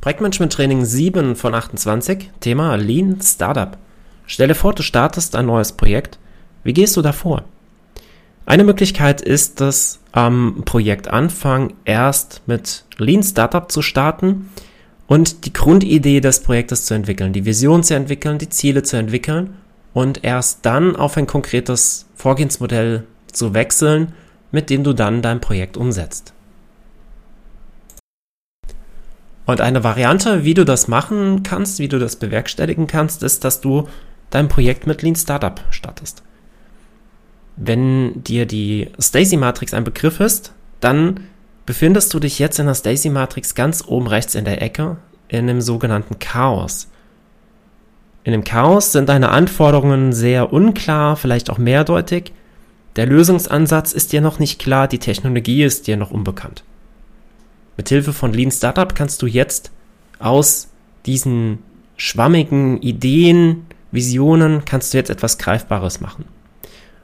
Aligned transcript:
Projektmanagement 0.00 0.50
Training 0.50 0.86
7 0.86 1.36
von 1.36 1.54
28, 1.54 2.30
Thema 2.40 2.76
Lean 2.76 3.20
Startup. 3.20 3.76
Stelle 4.26 4.54
vor, 4.54 4.72
du 4.72 4.82
startest 4.82 5.36
ein 5.36 5.44
neues 5.44 5.72
Projekt. 5.72 6.18
Wie 6.64 6.72
gehst 6.72 6.96
du 6.96 7.02
davor? 7.02 7.44
Eine 8.46 8.64
Möglichkeit 8.64 9.20
ist 9.20 9.60
es, 9.60 10.00
am 10.12 10.62
Projektanfang 10.64 11.74
erst 11.84 12.40
mit 12.46 12.84
Lean 12.96 13.22
Startup 13.22 13.70
zu 13.70 13.82
starten 13.82 14.48
und 15.06 15.44
die 15.44 15.52
Grundidee 15.52 16.20
des 16.20 16.40
Projektes 16.40 16.86
zu 16.86 16.94
entwickeln, 16.94 17.34
die 17.34 17.44
Vision 17.44 17.82
zu 17.82 17.94
entwickeln, 17.94 18.38
die 18.38 18.48
Ziele 18.48 18.82
zu 18.82 18.96
entwickeln 18.96 19.54
und 19.92 20.24
erst 20.24 20.64
dann 20.64 20.96
auf 20.96 21.18
ein 21.18 21.26
konkretes 21.26 22.06
Vorgehensmodell 22.14 23.04
zu 23.30 23.52
wechseln, 23.52 24.14
mit 24.50 24.70
dem 24.70 24.82
du 24.82 24.94
dann 24.94 25.20
dein 25.20 25.42
Projekt 25.42 25.76
umsetzt. 25.76 26.32
Und 29.50 29.60
eine 29.60 29.82
Variante, 29.82 30.44
wie 30.44 30.54
du 30.54 30.64
das 30.64 30.86
machen 30.86 31.42
kannst, 31.42 31.80
wie 31.80 31.88
du 31.88 31.98
das 31.98 32.14
bewerkstelligen 32.14 32.86
kannst, 32.86 33.24
ist, 33.24 33.42
dass 33.42 33.60
du 33.60 33.88
dein 34.30 34.46
Projekt 34.46 34.86
mit 34.86 35.02
Lean 35.02 35.16
Startup 35.16 35.60
startest. 35.70 36.22
Wenn 37.56 38.22
dir 38.22 38.46
die 38.46 38.90
Stacy 39.00 39.36
Matrix 39.36 39.74
ein 39.74 39.82
Begriff 39.82 40.20
ist, 40.20 40.52
dann 40.78 41.24
befindest 41.66 42.14
du 42.14 42.20
dich 42.20 42.38
jetzt 42.38 42.60
in 42.60 42.66
der 42.66 42.76
Stacy 42.76 43.10
Matrix 43.10 43.56
ganz 43.56 43.82
oben 43.84 44.06
rechts 44.06 44.36
in 44.36 44.44
der 44.44 44.62
Ecke 44.62 44.98
in 45.26 45.48
dem 45.48 45.60
sogenannten 45.60 46.20
Chaos. 46.20 46.88
In 48.22 48.30
dem 48.30 48.44
Chaos 48.44 48.92
sind 48.92 49.08
deine 49.08 49.30
Anforderungen 49.30 50.12
sehr 50.12 50.52
unklar, 50.52 51.16
vielleicht 51.16 51.50
auch 51.50 51.58
mehrdeutig. 51.58 52.32
Der 52.94 53.06
Lösungsansatz 53.06 53.94
ist 53.94 54.12
dir 54.12 54.20
noch 54.20 54.38
nicht 54.38 54.60
klar, 54.60 54.86
die 54.86 55.00
Technologie 55.00 55.64
ist 55.64 55.88
dir 55.88 55.96
noch 55.96 56.12
unbekannt. 56.12 56.62
Mithilfe 57.80 58.12
von 58.12 58.34
Lean 58.34 58.50
Startup 58.50 58.94
kannst 58.94 59.22
du 59.22 59.26
jetzt 59.26 59.70
aus 60.18 60.68
diesen 61.06 61.60
schwammigen 61.96 62.82
Ideen, 62.82 63.64
Visionen, 63.90 64.66
kannst 64.66 64.92
du 64.92 64.98
jetzt 64.98 65.08
etwas 65.08 65.38
Greifbares 65.38 66.02
machen. 66.02 66.26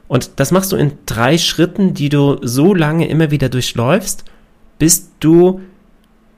Und 0.07 0.33
das 0.35 0.51
machst 0.51 0.71
du 0.71 0.75
in 0.75 0.93
drei 1.07 1.39
Schritten, 1.39 1.95
die 1.95 2.09
du 2.09 2.37
so 2.43 2.75
lange 2.75 3.07
immer 3.07 3.31
wieder 3.31 3.49
durchläufst, 3.49 4.23
bis 4.77 5.09
du 5.19 5.61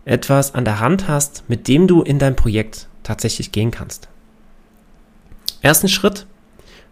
etwas 0.06 0.56
an 0.56 0.64
der 0.64 0.80
Hand 0.80 1.10
hast, 1.10 1.44
mit 1.50 1.68
dem 1.68 1.88
du 1.88 2.02
in 2.02 2.18
dein 2.18 2.38
Projekt 2.38 2.88
tatsächlich 3.04 3.52
gehen 3.52 3.72
kannst. 3.72 4.08
Ersten 5.62 5.90
Schritt 5.90 6.26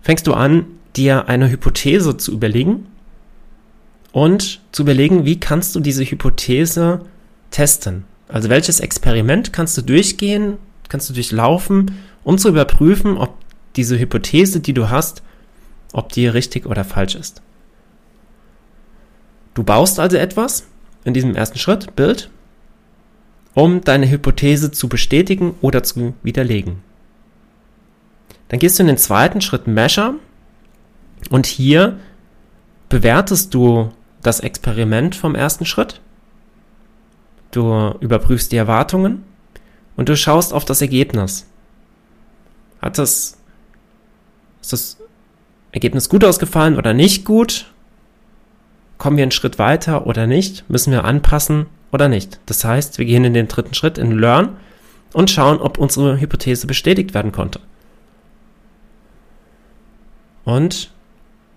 fängst 0.02 0.28
du 0.28 0.34
an, 0.34 0.66
dir 0.98 1.30
eine 1.30 1.50
Hypothese 1.50 2.18
zu 2.18 2.34
überlegen 2.34 2.88
und 4.12 4.60
zu 4.74 4.82
überlegen, 4.82 5.24
wie 5.24 5.40
kannst 5.40 5.76
du 5.76 5.80
diese 5.80 6.04
Hypothese 6.04 7.06
testen. 7.52 8.06
Also 8.28 8.50
welches 8.50 8.80
Experiment 8.80 9.54
kannst 9.54 9.78
du 9.78 9.82
durchgehen, 9.82 10.58
kannst 10.90 11.10
du 11.10 11.14
durchlaufen, 11.14 11.92
um 12.24 12.38
zu 12.38 12.50
überprüfen, 12.50 13.18
ob 13.18 13.34
diese 13.76 13.98
Hypothese, 13.98 14.60
die 14.60 14.74
du 14.74 14.90
hast, 14.90 15.22
ob 15.94 16.12
die 16.12 16.28
richtig 16.28 16.66
oder 16.66 16.84
falsch 16.84 17.16
ist. 17.16 17.42
Du 19.54 19.64
baust 19.64 20.00
also 20.00 20.18
etwas 20.18 20.68
in 21.04 21.14
diesem 21.14 21.36
ersten 21.36 21.58
Schritt, 21.58 21.96
Bild, 21.96 22.30
um 23.54 23.82
deine 23.82 24.10
Hypothese 24.10 24.72
zu 24.72 24.88
bestätigen 24.88 25.56
oder 25.62 25.84
zu 25.84 26.14
widerlegen. 26.22 26.84
Dann 28.50 28.60
gehst 28.60 28.78
du 28.78 28.84
in 28.84 28.88
den 28.88 28.98
zweiten 28.98 29.42
Schritt 29.42 29.68
Measure 29.68 30.16
und 31.30 31.46
hier 31.46 32.00
bewertest 32.90 33.54
du 33.54 33.92
das 34.22 34.40
Experiment 34.40 35.16
vom 35.16 35.36
ersten 35.36 35.66
Schritt 35.66 36.02
Du 37.58 37.96
überprüfst 38.02 38.52
die 38.52 38.58
Erwartungen 38.58 39.24
und 39.96 40.10
du 40.10 40.16
schaust 40.16 40.54
auf 40.54 40.64
das 40.64 40.80
Ergebnis. 40.80 41.48
Hat 42.84 43.00
das, 43.00 43.40
ist 44.62 44.74
das 44.74 44.98
Ergebnis 45.72 46.08
gut 46.08 46.24
ausgefallen 46.24 46.78
oder 46.78 46.94
nicht 46.94 47.26
gut? 47.26 47.66
Kommen 49.00 49.18
wir 49.18 49.24
einen 49.24 49.32
Schritt 49.32 49.58
weiter 49.58 50.06
oder 50.06 50.28
nicht? 50.28 50.70
Müssen 50.70 50.92
wir 50.92 51.04
anpassen 51.04 51.66
oder 51.92 52.10
nicht? 52.10 52.40
Das 52.46 52.64
heißt, 52.64 53.00
wir 53.00 53.06
gehen 53.06 53.26
in 53.26 53.34
den 53.34 53.48
dritten 53.48 53.74
Schritt 53.74 53.98
in 53.98 54.12
Learn 54.12 54.58
und 55.14 55.32
schauen, 55.32 55.60
ob 55.60 55.80
unsere 55.80 56.20
Hypothese 56.20 56.68
bestätigt 56.68 57.16
werden 57.16 57.32
konnte. 57.32 57.60
Und 60.46 60.92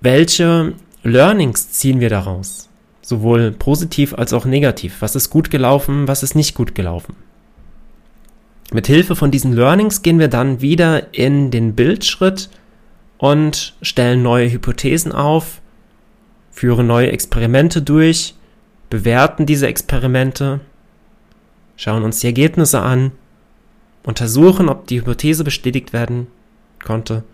welche 0.00 0.72
Learnings 1.02 1.72
ziehen 1.72 2.00
wir 2.00 2.08
daraus? 2.08 2.69
Sowohl 3.10 3.50
positiv 3.50 4.14
als 4.14 4.32
auch 4.32 4.44
negativ. 4.44 5.02
Was 5.02 5.16
ist 5.16 5.30
gut 5.30 5.50
gelaufen, 5.50 6.06
was 6.06 6.22
ist 6.22 6.36
nicht 6.36 6.54
gut 6.54 6.76
gelaufen. 6.76 7.16
Mit 8.72 8.86
Hilfe 8.86 9.16
von 9.16 9.32
diesen 9.32 9.52
Learnings 9.52 10.02
gehen 10.02 10.20
wir 10.20 10.28
dann 10.28 10.60
wieder 10.60 11.12
in 11.12 11.50
den 11.50 11.74
Bildschritt 11.74 12.48
und 13.18 13.74
stellen 13.82 14.22
neue 14.22 14.50
Hypothesen 14.52 15.10
auf, 15.10 15.60
führen 16.52 16.86
neue 16.86 17.10
Experimente 17.10 17.82
durch, 17.82 18.36
bewerten 18.90 19.44
diese 19.44 19.66
Experimente, 19.66 20.60
schauen 21.76 22.04
uns 22.04 22.20
die 22.20 22.28
Ergebnisse 22.28 22.80
an, 22.80 23.10
untersuchen, 24.04 24.68
ob 24.68 24.86
die 24.86 25.00
Hypothese 25.00 25.42
bestätigt 25.42 25.92
werden 25.92 26.28
konnte 26.84 27.24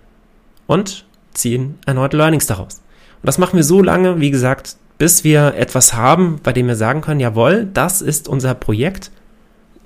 und 0.66 1.04
ziehen 1.34 1.78
erneut 1.84 2.14
Learnings 2.14 2.46
daraus. 2.46 2.80
Und 3.20 3.26
das 3.26 3.36
machen 3.36 3.56
wir 3.56 3.64
so 3.64 3.82
lange, 3.82 4.20
wie 4.20 4.30
gesagt, 4.30 4.78
bis 4.98 5.24
wir 5.24 5.54
etwas 5.54 5.94
haben, 5.94 6.40
bei 6.42 6.52
dem 6.52 6.66
wir 6.68 6.76
sagen 6.76 7.00
können, 7.00 7.20
jawohl, 7.20 7.68
das 7.72 8.00
ist 8.00 8.28
unser 8.28 8.54
Projekt, 8.54 9.10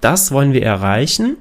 das 0.00 0.32
wollen 0.32 0.52
wir 0.52 0.62
erreichen, 0.62 1.36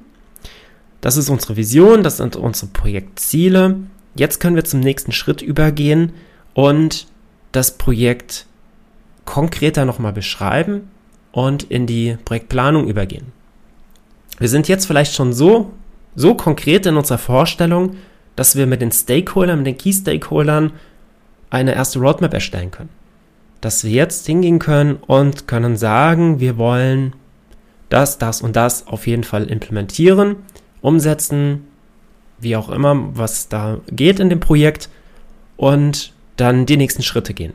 das 1.00 1.16
ist 1.16 1.30
unsere 1.30 1.56
Vision, 1.56 2.02
das 2.02 2.18
sind 2.18 2.36
unsere 2.36 2.66
Projektziele. 2.66 3.76
Jetzt 4.14 4.38
können 4.38 4.56
wir 4.56 4.64
zum 4.64 4.80
nächsten 4.80 5.12
Schritt 5.12 5.40
übergehen 5.40 6.12
und 6.52 7.06
das 7.52 7.78
Projekt 7.78 8.46
konkreter 9.24 9.84
nochmal 9.84 10.12
beschreiben 10.12 10.90
und 11.32 11.62
in 11.62 11.86
die 11.86 12.18
Projektplanung 12.24 12.86
übergehen. 12.86 13.32
Wir 14.38 14.48
sind 14.48 14.68
jetzt 14.68 14.86
vielleicht 14.86 15.14
schon 15.14 15.32
so, 15.32 15.70
so 16.16 16.34
konkret 16.34 16.84
in 16.86 16.96
unserer 16.96 17.18
Vorstellung, 17.18 17.96
dass 18.36 18.56
wir 18.56 18.66
mit 18.66 18.82
den 18.82 18.92
Stakeholdern, 18.92 19.58
mit 19.58 19.66
den 19.68 19.78
Key 19.78 19.92
Stakeholdern 19.92 20.72
eine 21.50 21.74
erste 21.74 21.98
Roadmap 21.98 22.34
erstellen 22.34 22.70
können 22.70 22.99
dass 23.60 23.84
wir 23.84 23.90
jetzt 23.90 24.26
hingehen 24.26 24.58
können 24.58 24.96
und 24.96 25.46
können 25.46 25.76
sagen, 25.76 26.40
wir 26.40 26.56
wollen 26.56 27.14
das, 27.88 28.18
das 28.18 28.40
und 28.40 28.56
das 28.56 28.86
auf 28.86 29.06
jeden 29.06 29.24
Fall 29.24 29.44
implementieren, 29.44 30.36
umsetzen, 30.80 31.66
wie 32.38 32.56
auch 32.56 32.70
immer, 32.70 33.16
was 33.16 33.48
da 33.48 33.78
geht 33.90 34.20
in 34.20 34.30
dem 34.30 34.40
Projekt 34.40 34.88
und 35.56 36.12
dann 36.36 36.64
die 36.64 36.78
nächsten 36.78 37.02
Schritte 37.02 37.34
gehen. 37.34 37.52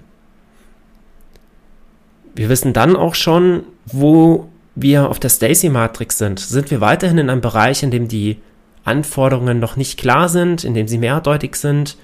Wir 2.36 2.50
wissen 2.50 2.74
dann 2.74 2.96
auch 2.96 3.16
schon, 3.16 3.64
wo 3.86 4.50
wir 4.76 5.10
auf 5.10 5.20
der 5.20 5.30
Stacy-Matrix 5.30 6.18
sind. 6.18 6.40
Sind 6.40 6.70
wir 6.70 6.82
weiterhin 6.82 7.18
in 7.18 7.30
einem 7.30 7.42
Bereich, 7.42 7.82
in 7.82 7.92
dem 7.92 8.08
die 8.08 8.38
Anforderungen 8.84 9.60
noch 9.60 9.78
nicht 9.78 9.98
klar 9.98 10.30
sind, 10.30 10.64
in 10.64 10.74
dem 10.74 10.88
sie 10.88 10.98
mehrdeutig 10.98 11.56
sind? 11.56 11.98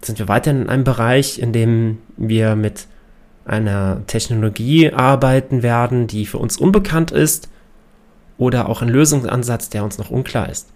Sind 0.00 0.18
wir 0.18 0.28
weiterhin 0.28 0.62
in 0.62 0.68
einem 0.70 0.84
Bereich, 0.84 1.38
in 1.40 1.52
dem 1.52 1.98
wir 2.16 2.54
mit 2.54 2.86
einer 3.44 4.02
Technologie 4.06 4.92
arbeiten 4.92 5.62
werden, 5.62 6.06
die 6.06 6.26
für 6.26 6.38
uns 6.38 6.56
unbekannt 6.56 7.10
ist, 7.10 7.48
oder 8.40 8.70
auch 8.70 8.80
ein 8.80 8.88
Lösungsansatz, 8.88 9.68
der 9.68 9.84
uns 9.84 9.98
noch 9.98 10.10
unklar 10.10 10.48
ist. 10.48 10.68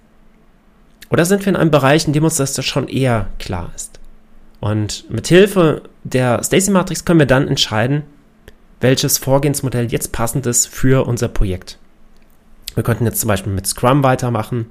Oder 1.08 1.24
sind 1.24 1.44
wir 1.46 1.50
in 1.50 1.56
einem 1.56 1.70
Bereich, 1.70 2.06
in 2.06 2.12
dem 2.12 2.24
uns 2.24 2.36
das 2.36 2.62
schon 2.64 2.88
eher 2.88 3.28
klar 3.38 3.72
ist? 3.74 4.00
Und 4.60 5.10
mit 5.10 5.28
Hilfe 5.28 5.82
der 6.02 6.42
Stacy 6.44 6.70
Matrix 6.70 7.04
können 7.04 7.20
wir 7.20 7.26
dann 7.26 7.48
entscheiden, 7.48 8.02
welches 8.80 9.16
Vorgehensmodell 9.16 9.90
jetzt 9.90 10.12
passend 10.12 10.46
ist 10.46 10.66
für 10.66 11.06
unser 11.06 11.28
Projekt. 11.28 11.78
Wir 12.74 12.82
könnten 12.82 13.06
jetzt 13.06 13.20
zum 13.20 13.28
Beispiel 13.28 13.52
mit 13.52 13.66
Scrum 13.66 14.02
weitermachen. 14.02 14.66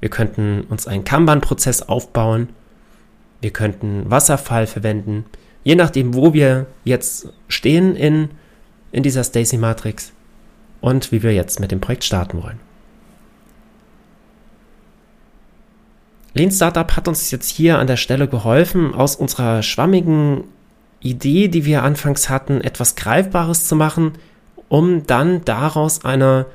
Wir 0.00 0.10
könnten 0.10 0.62
uns 0.68 0.86
einen 0.86 1.04
Kanban-Prozess 1.04 1.82
aufbauen. 1.82 2.50
Wir 3.40 3.50
könnten 3.50 4.08
Wasserfall 4.10 4.66
verwenden 4.66 5.24
je 5.64 5.74
nachdem, 5.74 6.14
wo 6.14 6.32
wir 6.32 6.66
jetzt 6.84 7.28
stehen 7.48 7.96
in, 7.96 8.30
in 8.90 9.02
dieser 9.02 9.24
Stacy 9.24 9.56
Matrix 9.56 10.12
und 10.80 11.12
wie 11.12 11.22
wir 11.22 11.32
jetzt 11.32 11.60
mit 11.60 11.70
dem 11.70 11.80
Projekt 11.80 12.04
starten 12.04 12.42
wollen. 12.42 12.60
Lean 16.34 16.50
Startup 16.50 16.96
hat 16.96 17.08
uns 17.08 17.30
jetzt 17.30 17.50
hier 17.50 17.78
an 17.78 17.86
der 17.86 17.98
Stelle 17.98 18.26
geholfen, 18.26 18.94
aus 18.94 19.16
unserer 19.16 19.62
schwammigen 19.62 20.44
Idee, 21.00 21.48
die 21.48 21.64
wir 21.66 21.82
anfangs 21.82 22.30
hatten, 22.30 22.60
etwas 22.62 22.96
Greifbares 22.96 23.68
zu 23.68 23.76
machen, 23.76 24.12
um 24.68 25.06
dann 25.06 25.44
daraus 25.44 26.04
eine 26.04 26.46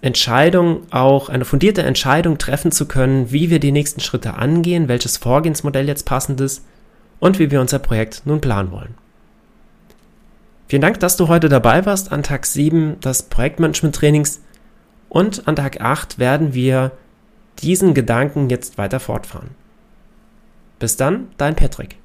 Entscheidung, 0.00 0.80
auch 0.90 1.28
eine 1.28 1.44
fundierte 1.44 1.82
Entscheidung 1.82 2.38
treffen 2.38 2.72
zu 2.72 2.86
können, 2.86 3.30
wie 3.30 3.50
wir 3.50 3.60
die 3.60 3.70
nächsten 3.70 4.00
Schritte 4.00 4.34
angehen, 4.34 4.88
welches 4.88 5.18
Vorgehensmodell 5.18 5.86
jetzt 5.86 6.04
passend 6.04 6.40
ist 6.40 6.64
und 7.22 7.38
wie 7.38 7.52
wir 7.52 7.60
unser 7.60 7.78
Projekt 7.78 8.22
nun 8.24 8.40
planen 8.40 8.72
wollen. 8.72 8.96
Vielen 10.66 10.82
Dank, 10.82 10.98
dass 10.98 11.16
du 11.16 11.28
heute 11.28 11.48
dabei 11.48 11.86
warst 11.86 12.10
an 12.10 12.24
Tag 12.24 12.44
7 12.46 12.98
des 12.98 13.22
Projektmanagement-Trainings 13.22 14.40
Und 15.08 15.46
an 15.46 15.54
Tag 15.54 15.80
8 15.80 16.18
werden 16.18 16.52
wir 16.52 16.90
diesen 17.60 17.94
Gedanken 17.94 18.50
jetzt 18.50 18.76
weiter 18.76 18.98
fortfahren. 18.98 19.50
Bis 20.80 20.96
dann, 20.96 21.28
dein 21.36 21.54
Patrick. 21.54 21.96